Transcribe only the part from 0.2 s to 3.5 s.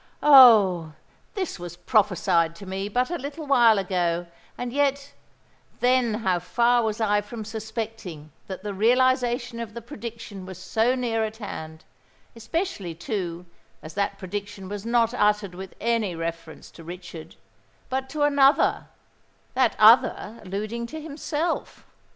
Oh! this was prophesied to me but a little